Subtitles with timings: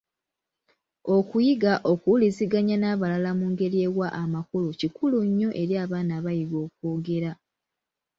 [1.15, 7.31] Okuyiga okuwuliziganya n’abalala mu ngeri ewa amakulu kikulu nnyo eri abaana abayiga okwogera.